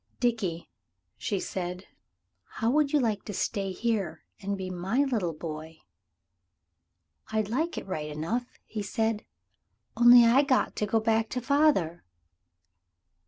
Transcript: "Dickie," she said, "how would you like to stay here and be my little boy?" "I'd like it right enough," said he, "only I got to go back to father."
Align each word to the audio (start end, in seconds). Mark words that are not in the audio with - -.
"Dickie," 0.19 0.67
she 1.15 1.39
said, 1.39 1.85
"how 2.53 2.71
would 2.71 2.91
you 2.91 2.99
like 2.99 3.23
to 3.25 3.35
stay 3.35 3.71
here 3.71 4.25
and 4.41 4.57
be 4.57 4.71
my 4.71 5.03
little 5.03 5.31
boy?" 5.35 5.77
"I'd 7.31 7.49
like 7.49 7.77
it 7.77 7.85
right 7.85 8.09
enough," 8.09 8.57
said 8.81 9.19
he, 9.21 9.27
"only 9.95 10.25
I 10.25 10.41
got 10.41 10.75
to 10.77 10.87
go 10.87 10.99
back 10.99 11.29
to 11.29 11.39
father." 11.39 12.03